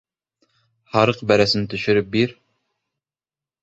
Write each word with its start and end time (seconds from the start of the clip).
Һарыҡ 0.95 1.23
бәрәсен 1.33 1.71
төшөрөп 1.77 2.13
бир... 2.19 2.37